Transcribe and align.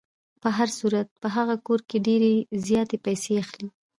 په 0.41 0.49
هر 0.57 0.69
صورت 0.79 1.07
په 1.21 1.27
هغه 1.35 1.55
کور 1.65 1.79
کې 1.89 1.97
ډېرې 2.07 2.33
زیاتې 2.67 2.97
پیسې 3.05 3.31
اخلي. 3.43 3.67